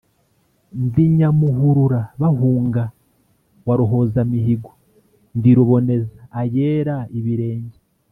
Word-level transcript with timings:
Ndi 0.83 1.03
Nyamuhurura 1.17 2.01
bahunga, 2.21 2.83
wa 3.67 3.75
Ruhozamihigo, 3.79 4.71
ndi 5.37 5.49
Ruboneza 5.57 6.19
ayera 6.41 6.95
ibirenge. 7.19 7.77